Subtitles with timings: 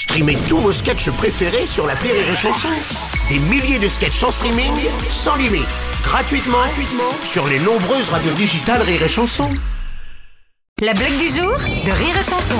[0.00, 2.68] Streamez tous vos sketchs préférés sur la Rire et Chanson.
[3.28, 4.72] Des milliers de sketchs en streaming,
[5.10, 5.66] sans limite,
[6.02, 9.50] gratuitement, gratuitement sur les nombreuses radios digitales Rire et Chanson.
[10.80, 11.52] La blague du jour
[11.84, 12.56] de Rire et Chanson.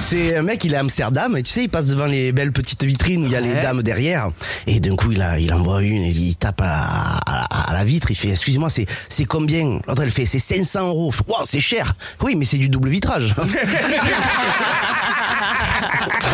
[0.00, 2.52] C'est un mec, il est à Amsterdam, et tu sais, il passe devant les belles
[2.52, 4.28] petites vitrines où il y a les dames derrière.
[4.68, 6.84] Et d'un coup, il, a, il envoie une, et il tape à,
[7.26, 9.80] à- à la vitre, il fait, excusez-moi, c'est, c'est combien?
[9.88, 11.12] L'autre, elle fait, c'est 500 euros.
[11.26, 11.94] Wow, c'est cher.
[12.22, 13.34] Oui, mais c'est du double vitrage.